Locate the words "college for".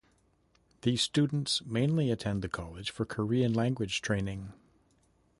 2.49-3.05